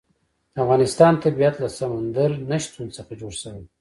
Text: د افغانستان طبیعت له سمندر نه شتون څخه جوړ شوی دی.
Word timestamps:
د 0.53 0.55
افغانستان 0.63 1.13
طبیعت 1.23 1.55
له 1.63 1.67
سمندر 1.79 2.29
نه 2.49 2.57
شتون 2.63 2.87
څخه 2.97 3.11
جوړ 3.21 3.33
شوی 3.41 3.59
دی. 3.63 3.69